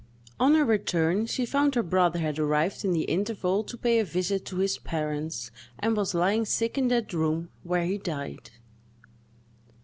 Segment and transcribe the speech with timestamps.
[0.39, 4.03] On her return, she found her brother had arrived in the interval to pay a
[4.03, 8.49] visit to his parents, and was lying sick in that room, where he died.